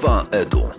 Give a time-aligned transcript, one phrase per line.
[0.00, 0.70] 2EDU.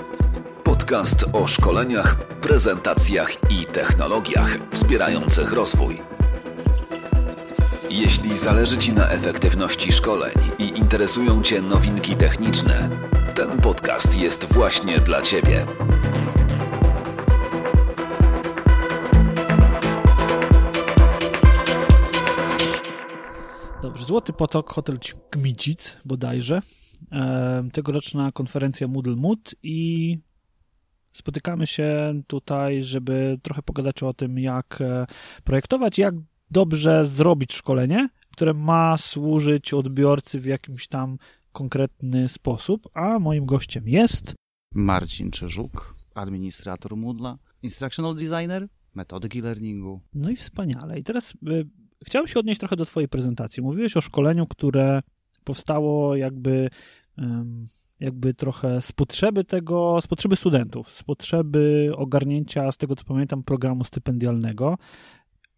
[0.64, 6.02] Podcast o szkoleniach, prezentacjach i technologiach wspierających rozwój.
[7.90, 12.90] Jeśli zależy Ci na efektywności szkoleń i interesują Cię nowinki techniczne,
[13.36, 15.66] ten podcast jest właśnie dla Ciebie.
[23.82, 25.00] Dobrze, Złoty Potok, hotel
[25.32, 26.62] Gmicic bodajże.
[27.74, 30.18] Tegoroczna konferencja Moodle Mood i
[31.14, 35.06] spotykamy się tutaj, żeby trochę pogadać o tym, jak e,
[35.44, 36.16] projektować, jak
[36.52, 41.18] dobrze zrobić szkolenie, które ma służyć odbiorcy w jakimś tam
[41.52, 44.36] konkretny sposób, a moim gościem jest
[44.74, 50.02] Marcin Czyżuk, administrator Moodla, instructional designer, metodyki learningu.
[50.14, 51.00] No i wspaniale.
[51.00, 51.68] I teraz y,
[52.06, 53.64] chciałem się odnieść trochę do twojej prezentacji.
[53.64, 55.02] Mówiłeś o szkoleniu, które
[55.48, 56.70] powstało jakby
[58.00, 63.44] jakby trochę z potrzeby tego, z potrzeby studentów, z potrzeby ogarnięcia, z tego co pamiętam,
[63.44, 64.78] programu stypendialnego.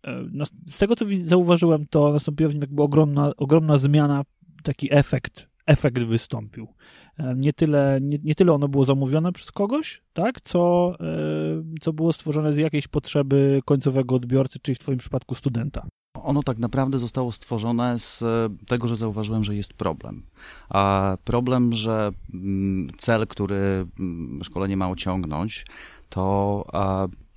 [0.07, 0.25] E,
[0.67, 4.23] z tego co zauważyłem, to nastąpiła w nim jakby ogromna, ogromna zmiana,
[4.63, 6.67] taki efekt, efekt wystąpił.
[7.17, 11.93] E, nie tyle, nie, nie tyle ono było zamówione przez kogoś, tak, co, e, co
[11.93, 15.87] było stworzone z jakiejś potrzeby końcowego odbiorcy, czyli w twoim przypadku studenta.
[16.23, 18.23] Ono tak naprawdę zostało stworzone z
[18.67, 20.23] tego, że zauważyłem, że jest problem.
[20.69, 25.65] A problem, że mm, cel, który mm, szkolenie ma osiągnąć,
[26.09, 26.65] to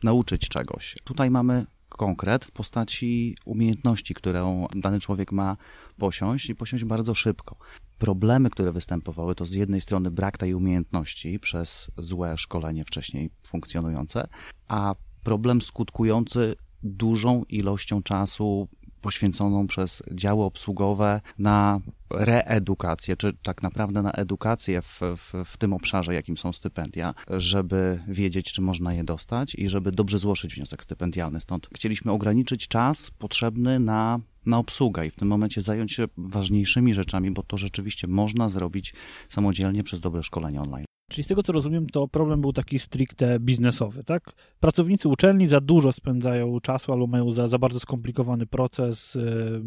[0.03, 0.97] nauczyć czegoś.
[1.05, 1.67] Tutaj mamy
[2.07, 5.57] konkret w postaci umiejętności, którą dany człowiek ma
[5.99, 7.57] posiąść i posiąść bardzo szybko.
[7.99, 14.29] Problemy, które występowały, to z jednej strony brak tej umiejętności przez złe szkolenie wcześniej funkcjonujące,
[14.69, 14.95] a
[15.25, 18.69] problem skutkujący dużą ilością czasu
[19.03, 25.73] poświęconą przez działy obsługowe na reedukację, czy tak naprawdę na edukację w, w, w, tym
[25.73, 30.85] obszarze, jakim są stypendia, żeby wiedzieć, czy można je dostać i żeby dobrze złożyć wniosek
[30.85, 31.41] stypendialny.
[31.41, 36.95] Stąd chcieliśmy ograniczyć czas potrzebny na, na obsługę i w tym momencie zająć się ważniejszymi
[36.95, 38.95] rzeczami, bo to rzeczywiście można zrobić
[39.29, 40.92] samodzielnie przez dobre szkolenie online.
[41.13, 44.33] Czyli z tego co rozumiem, to problem był taki stricte biznesowy, tak?
[44.61, 49.63] Pracownicy uczelni za dużo spędzają czasu albo mają za, za bardzo skomplikowany proces yy,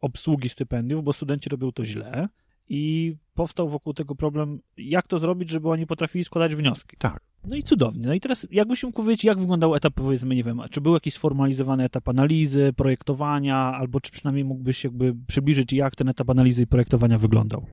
[0.00, 2.28] obsługi stypendiów, bo studenci robią to źle
[2.68, 6.96] i powstał wokół tego problem, jak to zrobić, żeby oni potrafili składać wnioski.
[6.96, 7.20] Tak.
[7.46, 8.06] No i cudownie.
[8.06, 11.14] No i teraz jakbyś mógł powiedzieć, jak wyglądał etap, powiedzmy, nie wiem, czy był jakiś
[11.14, 16.66] sformalizowany etap analizy, projektowania, albo czy przynajmniej mógłbyś jakby przybliżyć, jak ten etap analizy i
[16.66, 17.66] projektowania wyglądał?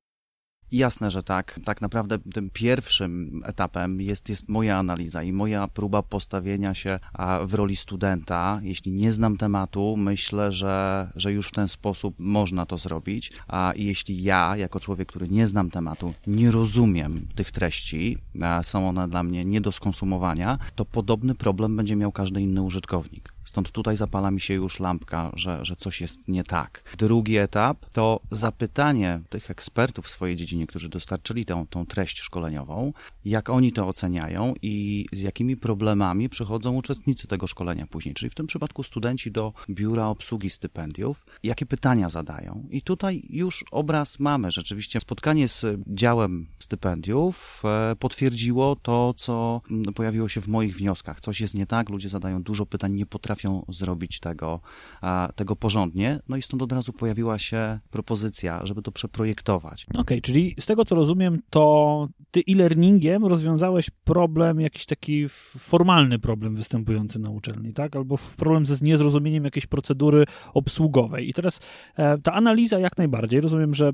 [0.72, 1.60] Jasne, że tak.
[1.66, 7.00] Tak naprawdę tym pierwszym etapem jest, jest moja analiza i moja próba postawienia się
[7.46, 8.60] w roli studenta.
[8.64, 13.32] Jeśli nie znam tematu, myślę, że, że już w ten sposób można to zrobić.
[13.48, 18.18] A jeśli ja, jako człowiek, który nie znam tematu, nie rozumiem tych treści,
[18.64, 23.34] są one dla mnie nie do skonsumowania, to podobny problem będzie miał każdy inny użytkownik.
[23.52, 26.84] Stąd tutaj zapala mi się już lampka, że, że coś jest nie tak.
[26.98, 32.94] Drugi etap to zapytanie tych ekspertów w swojej dziedzinie, którzy dostarczyli tą, tą treść szkoleniową,
[33.26, 38.36] jak oni to oceniają i z jakimi problemami przychodzą uczestnicy tego szkolenia później, czyli w
[38.36, 42.68] tym przypadku studenci do biura obsługi stypendiów, jakie pytania zadają.
[42.70, 44.52] I tutaj już obraz mamy.
[44.52, 49.62] Rzeczywiście spotkanie z działem stypendiów e, potwierdziło to, co
[49.96, 51.22] pojawiło się w moich wnioskach.
[51.22, 54.60] Coś jest nie tak, ludzie zadają dużo pytań, nie potrafią potrafią zrobić tego,
[55.36, 56.20] tego porządnie.
[56.30, 59.86] No i stąd od razu pojawiła się propozycja, żeby to przeprojektować.
[59.86, 65.26] Okej, okay, czyli z tego co rozumiem, to ty e-learningiem rozwiązałeś problem, jakiś taki
[65.58, 67.96] formalny problem występujący na uczelni, tak?
[67.96, 71.30] Albo problem ze niezrozumieniem jakiejś procedury obsługowej.
[71.30, 71.60] I teraz
[71.96, 73.42] e, ta analiza jak najbardziej.
[73.42, 73.94] Rozumiem, że e,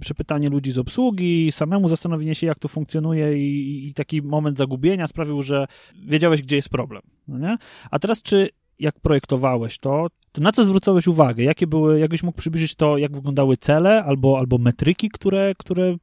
[0.00, 5.42] przepytanie ludzi z obsługi, samemu zastanowienie się, jak to funkcjonuje i, taki moment zagubienia sprawił,
[5.42, 5.66] że
[6.04, 7.02] wiedziałeś, gdzie jest problem.
[7.28, 7.58] No nie?
[7.90, 8.48] A teraz, czy
[8.78, 11.44] jak projektowałeś to, to na co zwróciłeś uwagę?
[11.44, 15.96] Jakie były, jakbyś mógł przybliżyć to, jak wyglądały cele albo, albo metryki, które, które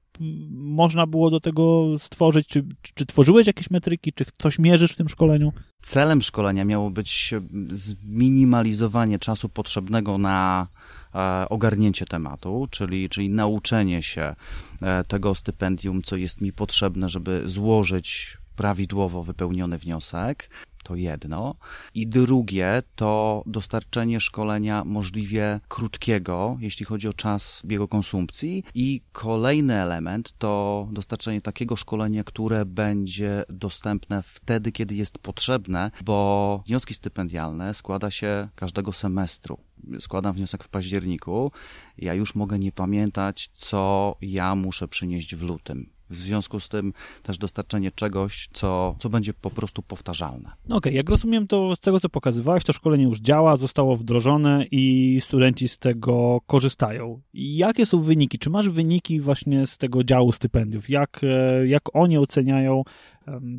[0.49, 2.47] można było do tego stworzyć?
[2.47, 4.13] Czy, czy, tworzyłeś jakieś metryki?
[4.13, 5.51] Czy coś mierzysz w tym szkoleniu?
[5.81, 7.33] Celem szkolenia miało być
[7.69, 10.67] zminimalizowanie czasu potrzebnego na
[11.15, 14.35] e, ogarnięcie tematu, czyli, czyli nauczenie się
[14.81, 20.49] e, tego stypendium, co jest mi potrzebne, żeby złożyć prawidłowo wypełniony wniosek.
[20.83, 21.55] To jedno.
[21.95, 28.63] I drugie to dostarczenie szkolenia możliwie krótkiego, jeśli chodzi o czas jego konsumpcji.
[28.73, 36.63] I kolejny element to dostarczenie takiego szkolenia, które będzie dostępne wtedy, kiedy jest potrzebne, bo
[36.67, 39.57] wnioski stypendialne składa się każdego semestru
[39.99, 41.51] składam wniosek w październiku,
[41.97, 46.93] ja już mogę nie pamiętać, co ja muszę przynieść w lutym W związku z tym
[47.23, 50.51] też dostarczenie czegoś, co, co będzie po prostu powtarzalne.
[50.67, 53.97] No okej, okay, jak rozumiem, to z tego, co pokazywałeś, to szkolenie już działa, zostało
[53.97, 57.21] wdrożone i studenci z tego korzystają.
[57.33, 58.39] Jakie są wyniki?
[58.39, 60.89] Czy masz wyniki właśnie z tego działu stypendiów?
[60.89, 62.83] Jak, e, jak oni oceniają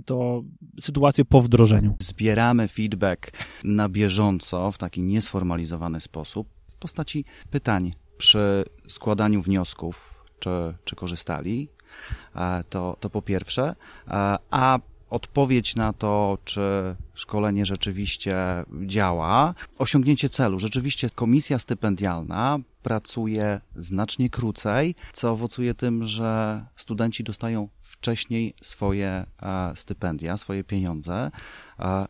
[0.05, 0.43] to
[0.81, 1.97] sytuację po wdrożeniu?
[2.01, 3.33] Zbieramy feedback
[3.65, 10.51] na bieżąco w taki niesformalizowany sposób w postaci pytań przy składaniu wniosków, czy,
[10.85, 11.69] czy korzystali.
[12.37, 13.75] E, to, to po pierwsze.
[14.09, 14.79] E, a
[15.11, 18.37] odpowiedź na to, czy szkolenie rzeczywiście
[18.87, 20.59] działa, osiągnięcie celu.
[20.59, 29.73] Rzeczywiście komisja stypendialna pracuje znacznie krócej, co owocuje tym, że studenci dostają wcześniej swoje e,
[29.75, 31.31] stypendia, swoje pieniądze,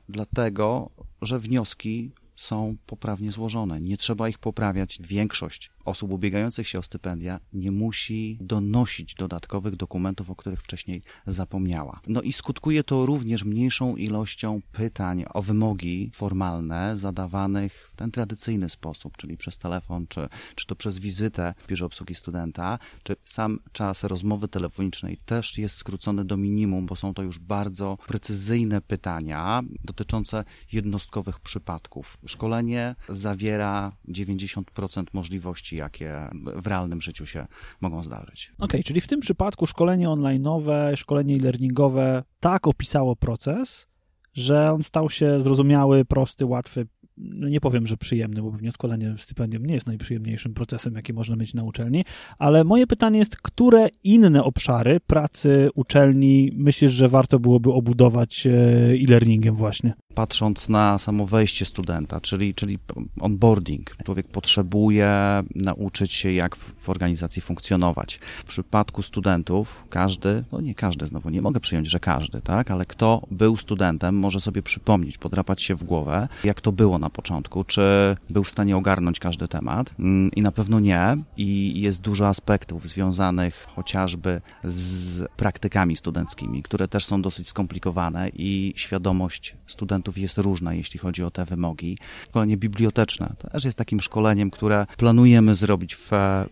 [0.08, 0.90] dlatego
[1.22, 3.80] że wnioski są poprawnie złożone.
[3.80, 4.98] Nie trzeba ich poprawiać.
[5.00, 12.00] Większość osób ubiegających się o stypendia nie musi donosić dodatkowych dokumentów, o których wcześniej zapomniała.
[12.06, 18.68] No i skutkuje to również mniejszą ilością pytań o wymogi formalne zadawanych w ten tradycyjny
[18.68, 23.58] sposób, czyli przez telefon, czy, czy to przez wizytę w biurze obsługi studenta, czy sam
[23.72, 29.62] czas rozmowy telefonicznej też jest skrócony do minimum, bo są to już bardzo precyzyjne pytania
[29.84, 32.18] dotyczące jednostkowych przypadków.
[32.26, 37.46] Szkolenie zawiera 90% możliwości jakie w realnym życiu się
[37.80, 38.52] mogą zdarzyć.
[38.54, 43.88] Okej, okay, czyli w tym przypadku szkolenie online'owe, szkolenie e-learningowe tak opisało proces,
[44.34, 46.86] że on stał się zrozumiały, prosty, łatwy,
[47.16, 51.36] no nie powiem, że przyjemny, bo pewnie składanie stypendium nie jest najprzyjemniejszym procesem, jaki można
[51.36, 52.04] mieć na uczelni,
[52.38, 58.50] ale moje pytanie jest, które inne obszary pracy uczelni myślisz, że warto byłoby obudować e,
[58.92, 59.94] e-learningiem właśnie?
[60.14, 62.78] Patrząc na samo wejście studenta, czyli, czyli
[63.20, 65.10] onboarding, człowiek potrzebuje
[65.54, 68.20] nauczyć się, jak w organizacji funkcjonować.
[68.44, 72.84] W przypadku studentów, każdy, no nie każdy znowu, nie mogę przyjąć, że każdy, tak, ale
[72.84, 77.64] kto był studentem, może sobie przypomnieć, podrapać się w głowę, jak to było na początku,
[77.64, 79.94] czy był w stanie ogarnąć każdy temat.
[79.98, 81.16] Mm, i na pewno nie.
[81.36, 88.72] I jest dużo aspektów związanych chociażby z praktykami studenckimi, które też są dosyć skomplikowane i
[88.76, 91.98] świadomość studentów jest różna, jeśli chodzi o te wymogi.
[92.28, 96.10] Szkolenie biblioteczne też jest takim szkoleniem, które planujemy zrobić w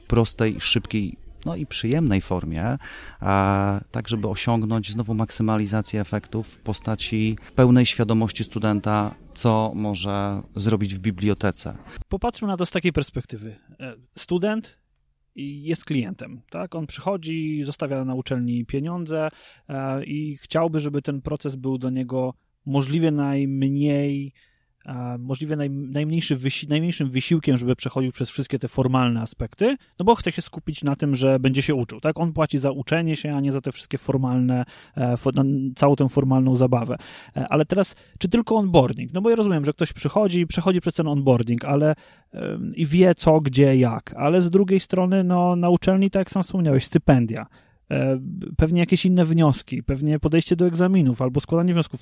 [0.08, 1.16] prostej, szybkiej
[1.46, 2.78] no i przyjemnej formie,
[3.90, 10.98] tak żeby osiągnąć znowu maksymalizację efektów w postaci pełnej świadomości studenta, co może zrobić w
[10.98, 11.76] bibliotece.
[12.08, 13.56] Popatrzmy na to z takiej perspektywy.
[13.80, 14.78] E, student
[15.36, 16.74] jest klientem, tak?
[16.74, 19.28] On przychodzi, zostawia na uczelni pieniądze
[19.68, 22.34] e, i chciałby, żeby ten proces był do niego
[22.66, 24.32] możliwie najmniej
[25.18, 30.14] możliwie naj, najmniejszy wysi, najmniejszym wysiłkiem, żeby przechodził przez wszystkie te formalne aspekty, no bo
[30.14, 32.20] chce się skupić na tym, że będzie się uczył, tak?
[32.20, 34.64] On płaci za uczenie się, a nie za te wszystkie formalne,
[34.96, 35.16] e,
[35.76, 36.96] całą tę formalną zabawę.
[37.36, 39.12] E, ale teraz, czy tylko onboarding?
[39.12, 41.94] No bo ja rozumiem, że ktoś przychodzi, przechodzi przez ten onboarding, ale
[42.74, 46.42] i wie co, gdzie, jak, ale z drugiej strony, no na uczelni, tak jak sam
[46.42, 47.46] wspomniałeś, stypendia
[47.90, 48.20] e,
[48.56, 52.00] pewnie jakieś inne wnioski, pewnie podejście do egzaminów albo składanie wniosków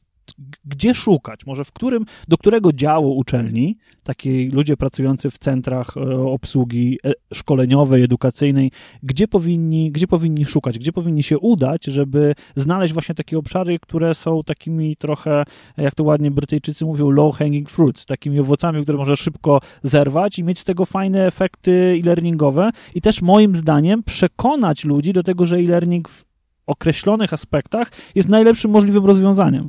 [0.65, 1.47] gdzie szukać?
[1.47, 7.13] Może w którym, do którego działu uczelni, takiej ludzie pracujący w centrach e, obsługi e,
[7.35, 8.71] szkoleniowej, edukacyjnej,
[9.03, 14.15] gdzie powinni, gdzie powinni szukać, gdzie powinni się udać, żeby znaleźć właśnie takie obszary, które
[14.15, 15.45] są takimi trochę,
[15.77, 20.45] jak to ładnie Brytyjczycy mówią, low hanging fruits, takimi owocami, które można szybko zerwać i
[20.45, 25.57] mieć z tego fajne efekty e-learningowe i też moim zdaniem przekonać ludzi do tego, że
[25.57, 26.25] e-learning w
[26.67, 29.69] określonych aspektach jest najlepszym możliwym rozwiązaniem.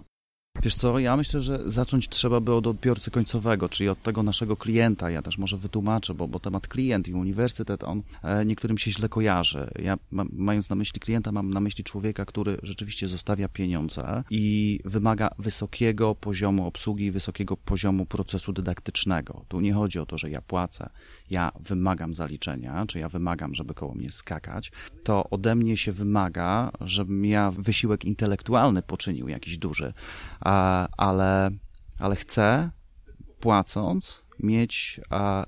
[0.64, 4.58] Wiesz co, ja myślę, że zacząć trzeba by od odbiorcy końcowego, czyli od tego naszego
[4.58, 5.10] klienta.
[5.10, 9.10] Ja też może wytłumaczę, bo, bo temat klient i uniwersytet, on e, niektórym się źle
[9.10, 9.72] kojarzy.
[9.80, 14.80] Ja ma, mając na myśli klienta, mam na myśli człowieka, który rzeczywiście zostawia pieniądze i
[14.86, 19.46] wymaga wysokiego poziomu obsługi, wysokiego poziomu procesu dydaktycznego.
[19.48, 20.90] Tu nie chodzi o to, że ja płacę,
[21.32, 24.72] ja wymagam zaliczenia, czy ja wymagam, żeby koło mnie skakać.
[25.04, 29.94] To ode mnie się wymaga, żebym ja wysiłek intelektualny poczynił jakiś duży
[30.98, 31.52] ale,
[32.00, 32.72] ale chcę,
[33.40, 35.02] płacąc, mieć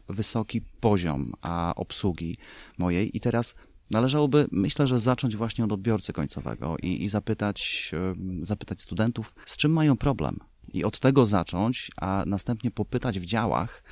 [0.09, 1.33] wysoki poziom
[1.75, 2.37] obsługi
[2.77, 3.55] mojej i teraz
[3.91, 7.91] należałoby, myślę, że zacząć właśnie od odbiorcy końcowego i, i zapytać,
[8.41, 10.39] zapytać studentów, z czym mają problem.
[10.73, 13.83] I od tego zacząć, a następnie popytać w działach,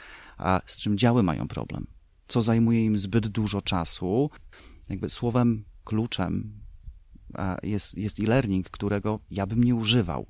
[0.41, 1.87] a z czym działy mają problem.
[2.27, 4.29] Co zajmuje im zbyt dużo czasu.
[4.89, 6.53] Jakby słowem kluczem
[7.63, 10.25] jest, jest e-learning, którego ja bym nie używał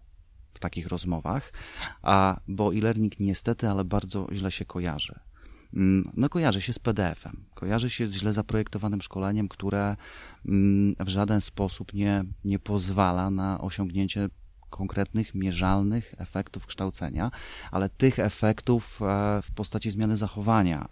[0.62, 1.54] takich rozmowach,
[2.02, 5.20] a bo e-learning niestety, ale bardzo źle się kojarzy.
[5.74, 9.96] mm, no kojarzy się z PDF-em, kojarzy się z źle zaprojektowanym szkoleniem, które
[10.46, 14.30] mm, w żaden sposób nie, nie pozwala na osiągnięcie
[14.72, 17.32] konkretnych, mierzalnych efektów kształcenia,
[17.72, 20.88] ale tych efektów e, w postaci zmiany zachowania.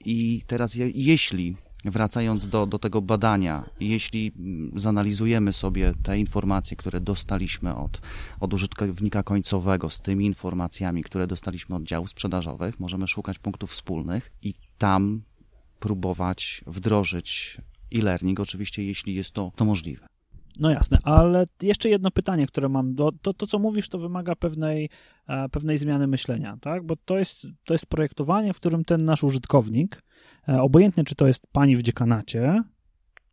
[0.00, 7.00] I teraz, jeśli wracając do, do tego badania, jeśli mm, zanalizujemy sobie te informacje, które
[7.00, 8.00] dostaliśmy od,
[8.40, 14.32] od użytkownika końcowego z tymi informacjami, które dostaliśmy od działów sprzedażowych, możemy szukać punktów wspólnych
[14.42, 15.22] i tam
[15.80, 17.60] próbować wdrożyć
[17.94, 20.13] e-learning, oczywiście jeśli jest to, to możliwe.
[20.58, 22.94] No jasne, ale jeszcze jedno pytanie, które mam.
[22.94, 24.90] Do, to, to, co mówisz, to wymaga pewnej,
[25.28, 26.86] e, pewnej zmiany myślenia, tak?
[26.86, 30.02] Bo to jest, to jest projektowanie, w którym ten nasz użytkownik,
[30.48, 32.62] e, obojętnie czy to jest pani w dziekanacie,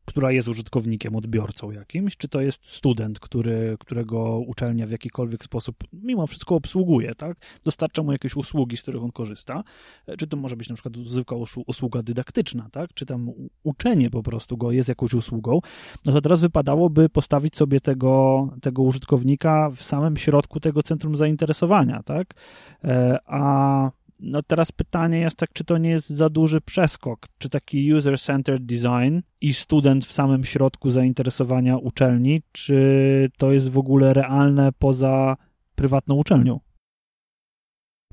[0.06, 5.76] która jest użytkownikiem, odbiorcą jakimś, czy to jest student, który, którego uczelnia w jakikolwiek sposób
[5.94, 7.38] mimo wszystko obsługuje, tak?
[7.66, 9.64] Dostarcza mu jakieś usługi, z których on korzysta,
[10.18, 12.94] czy to może być na przykład zwykła usługa dydaktyczna, tak?
[12.94, 13.32] Czy tam
[13.64, 15.60] uczenie po prostu go jest jakąś usługą,
[16.06, 22.04] no to teraz wypadałoby postawić sobie tego, tego użytkownika w samym środku tego centrum zainteresowania,
[22.04, 22.34] tak?
[22.84, 23.92] E, a
[24.22, 28.66] no teraz pytanie jest tak, czy to nie jest za duży przeskok, czy taki user-centered
[28.66, 35.38] design i student w samym środku zainteresowania uczelni, czy to jest w ogóle realne poza
[35.76, 36.60] prywatną uczelnią?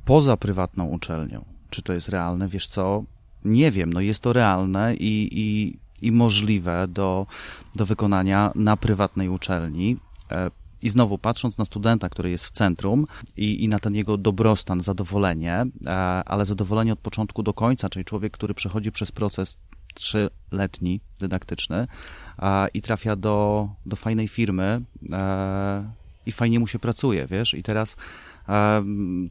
[0.05, 1.45] Poza prywatną uczelnią.
[1.71, 2.49] Czy to jest realne?
[2.49, 3.05] Wiesz co?
[3.45, 7.27] Nie wiem, no jest to realne i, i, i możliwe do,
[7.77, 9.97] do wykonania na prywatnej uczelni.
[10.83, 13.07] E, i znowu patrząc na studenta, który jest w centrum
[13.37, 15.93] i, i na ten jego dobrostan, zadowolenie, e,
[16.25, 19.59] ale zadowolenie od początku do końca, czyli człowiek, który przechodzi przez proces
[19.95, 21.87] trzyletni, dydaktyczny
[22.75, 24.81] i trafia do, do fajnej firmy
[25.13, 25.91] e,
[26.27, 27.97] i fajnie mu się pracuje, wiesz, i teraz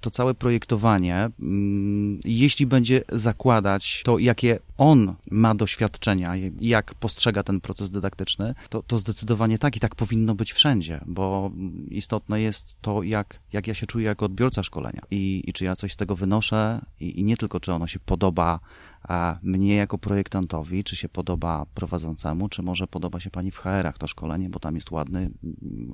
[0.01, 7.61] to całe projektowanie, mm, jeśli będzie zakładać to, jakie on ma doświadczenia, jak postrzega ten
[7.61, 11.51] proces dydaktyczny, to, to zdecydowanie tak i tak powinno być wszędzie, bo
[11.89, 15.75] istotne jest to, jak, jak ja się czuję jako odbiorca szkolenia i, i czy ja
[15.75, 18.59] coś z tego wynoszę i, i nie tylko, czy ono się podoba
[19.03, 23.97] a mnie jako projektantowi, czy się podoba prowadzącemu, czy może podoba się pani w HR-ach
[23.97, 25.33] to szkolenie, bo tam jest ładny mm,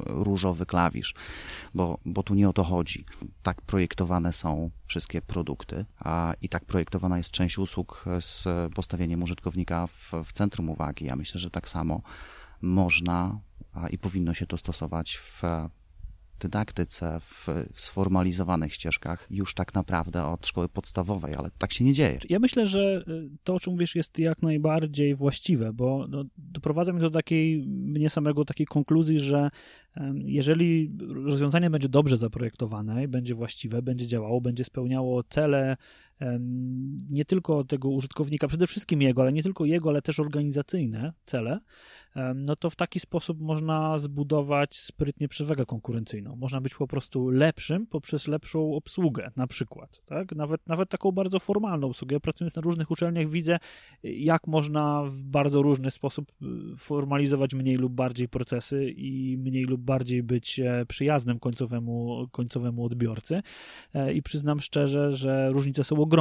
[0.06, 1.16] różowy klawisz,
[1.74, 3.06] bo, bo tu nie o to chodzi.
[3.44, 9.88] Tak projektowane są wszystkie produkty a, i tak projektowana jest część usług z postawieniem użytkownika
[9.88, 11.06] w, w centrum uwagi.
[11.06, 12.02] Ja myślę, że tak samo
[12.62, 13.40] można
[13.90, 15.42] i powinno się to stosować w
[16.40, 22.20] dydaktyce, w sformalizowanych ścieżkach już tak naprawdę od szkoły podstawowej, ale tak się nie dzieje.
[22.30, 26.94] Ja myślę, że y, to, o czym mówisz, jest jak najbardziej właściwe, bo no, doprowadza
[26.94, 29.50] mnie do takiej, mnie samego takiej konkluzji, że
[30.26, 30.92] jeżeli
[31.26, 35.78] rozwiązanie będzie dobrze zaprojektowane, będzie właściwe, będzie działało, będzie spełniało cele
[37.10, 41.60] nie tylko tego użytkownika, przede wszystkim jego, ale nie tylko jego, ale też organizacyjne cele,
[42.36, 46.36] no to w taki sposób można zbudować sprytnie przewagę konkurencyjną.
[46.36, 50.02] Można być po prostu lepszym poprzez lepszą obsługę, na przykład.
[50.06, 50.36] Tak?
[50.36, 52.14] Nawet, nawet taką bardzo formalną obsługę.
[52.16, 53.60] Ja pracując na różnych uczelniach widzę,
[54.04, 56.46] jak można w bardzo różny sposób y,
[56.78, 63.42] formalizować mniej lub bardziej procesy i mniej lub bardziej być e, przyjaznym końcowemu, końcowemu odbiorcy.
[63.94, 66.13] E, I przyznam szczerze, że różnice są ogromne.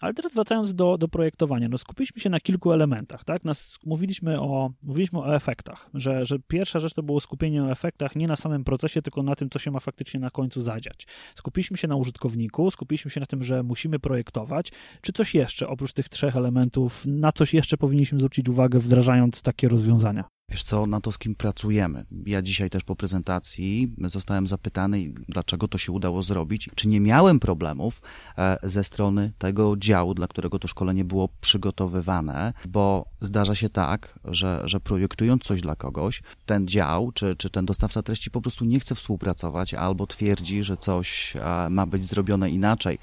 [0.00, 3.44] Ale teraz wracając do, do projektowania, no skupiliśmy się na kilku elementach, tak?
[3.44, 8.16] Nas, mówiliśmy, o, mówiliśmy o efektach, że, że pierwsza rzecz to było skupienie na efektach
[8.16, 11.06] nie na samym procesie, tylko na tym, co się ma faktycznie na końcu zadziać.
[11.34, 15.92] Skupiliśmy się na użytkowniku, skupiliśmy się na tym, że musimy projektować, czy coś jeszcze oprócz
[15.92, 20.39] tych trzech elementów, na coś jeszcze powinniśmy zwrócić uwagę, wdrażając takie rozwiązania?
[20.50, 22.04] Wiesz co, na to z kim pracujemy.
[22.26, 26.68] Ja dzisiaj też po prezentacji zostałem zapytany, dlaczego to się udało zrobić.
[26.74, 28.02] Czy nie miałem problemów
[28.38, 34.18] e, ze strony tego działu, dla którego to szkolenie było przygotowywane, bo zdarza się tak,
[34.24, 38.64] że, że projektując coś dla kogoś, ten dział czy, czy ten dostawca treści po prostu
[38.64, 42.98] nie chce współpracować albo twierdzi, że coś e, ma być zrobione inaczej.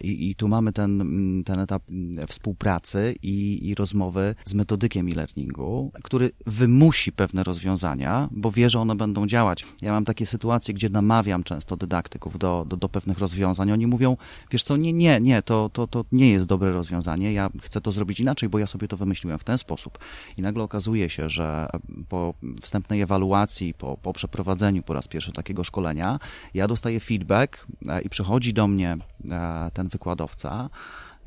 [0.00, 1.02] I, i tu mamy ten,
[1.46, 1.82] ten etap
[2.28, 8.80] współpracy i, i rozmowy z metodykiem e-learningu, który wymaga musi pewne rozwiązania, bo wie, że
[8.80, 9.64] one będą działać.
[9.82, 13.72] Ja mam takie sytuacje, gdzie namawiam często dydaktyków do, do, do pewnych rozwiązań.
[13.72, 14.16] Oni mówią,
[14.50, 17.92] wiesz co, nie, nie, nie, to, to, to nie jest dobre rozwiązanie, ja chcę to
[17.92, 19.98] zrobić inaczej, bo ja sobie to wymyśliłem w ten sposób.
[20.36, 21.68] I nagle okazuje się, że
[22.08, 26.18] po wstępnej ewaluacji, po, po przeprowadzeniu po raz pierwszy takiego szkolenia,
[26.54, 28.96] ja dostaję feedback e, i przychodzi do mnie
[29.30, 30.70] e, ten wykładowca,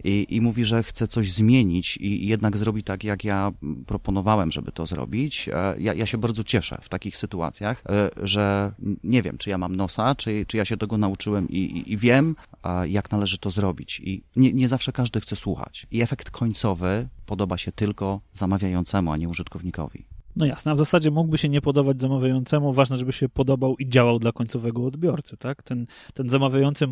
[0.04, 3.52] i, i mówi, że chce coś zmienić i jednak zrobi tak, jak ja
[3.86, 8.72] proponowałem, żeby to zrobić, e, ja, ja się bardzo cieszę w takich sytuacjach, e, że
[9.04, 11.98] nie wiem, czy ja mam nosa, czy, czy ja się tego nauczyłem i, i, i
[11.98, 12.36] wiem,
[12.88, 14.00] jak należy to zrobić.
[14.00, 15.88] I nie, nie zawsze każdy chce słuchać.
[15.92, 20.06] I efekt końcowy podoba się tylko zamawiającemu, a nie użytkownikowi.
[20.36, 23.90] No jasne, a w zasadzie mógłby się nie podobać zamawiającemu, ważne, żeby się podobał i
[23.90, 25.64] działał dla końcowego odbiorcy, tak?
[25.64, 26.88] Ten, ten zamawiający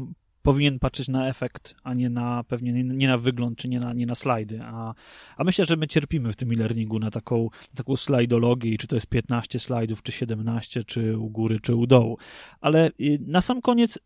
[0.50, 4.06] powinien patrzeć na efekt, a nie na pewnie nie, na wygląd, czy nie na, nie
[4.06, 4.60] na slajdy.
[4.64, 4.94] A,
[5.38, 9.08] a myślę, że my cierpimy w tym e-learningu na taką, taką slajdologię, czy to jest
[9.08, 12.18] 15 slajdów, czy 17, czy u góry, czy u dołu.
[12.62, 14.00] Ale y, na sam koniec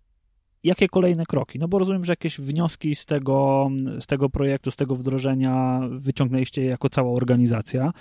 [0.64, 1.60] jakie kolejne kroki?
[1.60, 6.66] No bo rozumiem, że jakieś wnioski z tego, z tego projektu, z tego wdrożenia wyciągnęliście
[6.66, 7.94] jako cała organizacja.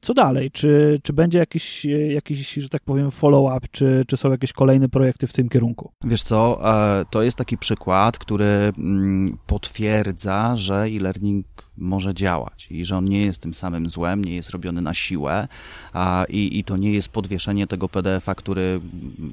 [0.00, 0.50] Co dalej?
[0.50, 5.26] Czy, czy będzie jakiś, jakiś, że tak powiem, follow-up, czy, czy są jakieś kolejne projekty
[5.26, 5.92] w tym kierunku?
[6.04, 6.60] Wiesz co,
[7.00, 11.46] e, to jest taki przykład, który mm, potwierdza, że e-learning
[11.80, 15.48] może działać i że on nie jest tym samym złem, nie jest robiony na siłę
[15.92, 18.80] a, i, i to nie jest podwieszenie tego PDF-a, który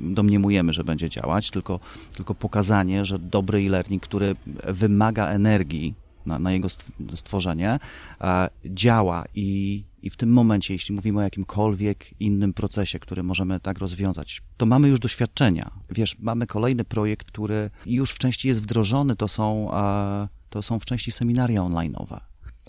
[0.02, 1.80] domniemujemy, że będzie działać, tylko,
[2.16, 5.94] tylko pokazanie, że dobry e-learning, który wymaga energii
[6.26, 6.68] na, na jego
[7.16, 7.80] stworzenie,
[8.20, 13.60] a, działa i, i w tym momencie, jeśli mówimy o jakimkolwiek innym procesie, który możemy
[13.60, 15.72] tak rozwiązać, to mamy już doświadczenia.
[15.90, 19.72] Wiesz, mamy kolejny projekt, który już w części jest wdrożony, to są,
[20.50, 22.20] to są w części seminaria online'owe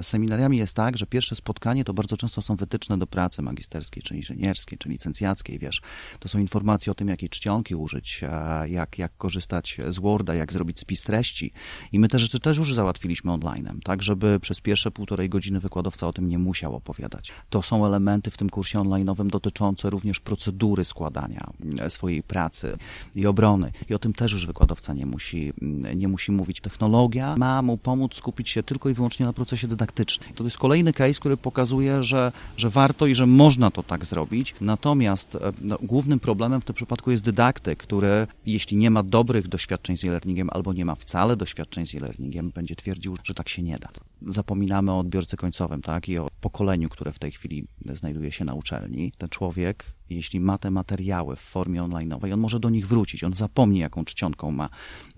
[0.03, 4.03] z seminariami jest tak, że pierwsze spotkanie to bardzo często są wytyczne do pracy magisterskiej,
[4.03, 5.83] czy inżynierskiej, czy licencjackiej, wiesz.
[6.19, 8.21] To są informacje o tym, jakie czcionki użyć,
[8.67, 11.53] jak, jak korzystać z Worda, jak zrobić spis treści.
[11.93, 16.09] I my te rzeczy też już załatwiliśmy online, tak, żeby przez pierwsze półtorej godziny wykładowca
[16.09, 17.33] o tym nie musiał opowiadać.
[17.51, 21.51] To są elementy w tym kursie online'owym dotyczące również procedury składania
[21.81, 22.77] e, swojej pracy
[23.15, 23.73] i obrony.
[23.91, 25.53] I o tym też już wykładowca nie musi,
[25.97, 26.61] nie musi mówić.
[26.61, 30.35] Technologia ma mu pomóc skupić się tylko i wyłącznie na procesie dydaktycznym praktycznej.
[30.35, 34.55] To jest kolejny case, który pokazuje, że, że warto i że można to tak zrobić.
[34.61, 39.49] Natomiast e, no, głównym problemem w tym przypadku jest dydaktyk, który jeśli nie ma dobrych
[39.49, 43.63] doświadczeń z e-learningiem albo nie ma wcale doświadczeń z e-learningiem, będzie twierdził, że tak się
[43.63, 43.89] nie da.
[44.27, 48.55] Zapominamy o odbiorcy końcowym, tak, i o pokoleniu, które w tej chwili znajduje się na
[48.55, 49.13] uczelni.
[49.19, 53.33] Ten człowiek jeśli ma te materiały w formie online'owej, on może do nich wrócić, on
[53.33, 54.69] zapomni, jaką czcionką ma,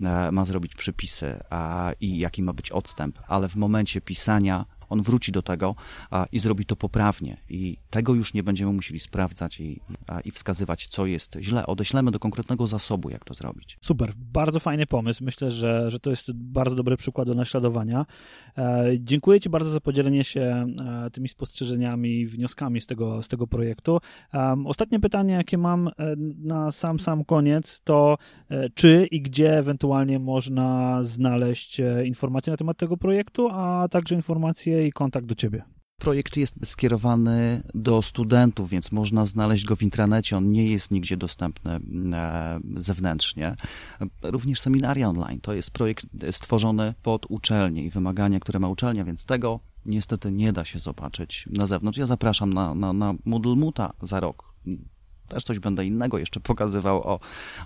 [0.01, 5.01] e, ma zrobić przypisy a, i jaki ma być odstęp, ale w momencie pisania on
[5.01, 5.75] wróci do tego
[6.31, 7.37] i zrobi to poprawnie.
[7.49, 9.79] I tego już nie będziemy musieli sprawdzać i,
[10.25, 11.65] i wskazywać, co jest źle.
[11.65, 13.77] Odeślemy do konkretnego zasobu, jak to zrobić.
[13.81, 15.23] Super, bardzo fajny pomysł.
[15.23, 18.05] Myślę, że, że to jest bardzo dobry przykład do naśladowania.
[18.57, 23.47] E, dziękuję Ci bardzo za podzielenie się e, tymi spostrzeżeniami, wnioskami z tego, z tego
[23.47, 23.99] projektu.
[24.33, 25.89] E, ostatnie pytanie, jakie mam
[26.37, 28.17] na sam, sam koniec, to
[28.73, 34.91] czy i gdzie ewentualnie można znaleźć informacje na temat tego projektu, a także informacje i
[34.91, 35.63] kontakt do ciebie.
[35.97, 40.37] Projekt jest skierowany do studentów, więc można znaleźć go w intranecie.
[40.37, 41.79] On nie jest nigdzie dostępny
[42.13, 43.55] e, zewnętrznie.
[44.23, 45.41] Również seminaria online.
[45.41, 50.53] To jest projekt stworzony pod uczelnię i wymagania, które ma uczelnia, więc tego niestety nie
[50.53, 51.97] da się zobaczyć na zewnątrz.
[51.97, 54.53] Ja zapraszam na, na, na Moodle Muta za rok
[55.31, 57.19] też coś będę innego jeszcze pokazywał o,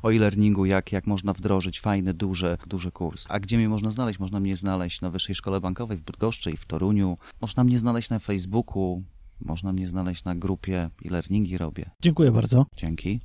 [0.04, 3.26] o e-learningu, jak, jak można wdrożyć fajny, duży, duży kurs.
[3.30, 4.20] A gdzie mnie można znaleźć?
[4.20, 7.18] Można mnie znaleźć na Wyższej Szkole Bankowej w Bydgoszczy i w Toruniu.
[7.42, 9.04] Można mnie znaleźć na Facebooku.
[9.42, 11.90] Można mnie znaleźć na grupie e-learningi robię.
[12.02, 12.66] Dziękuję bardzo.
[12.76, 13.20] Dzięki.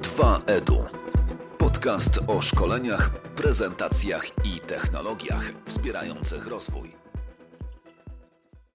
[0.00, 0.84] 2EDU.
[1.58, 7.01] Podcast o szkoleniach, prezentacjach i technologiach wspierających rozwój.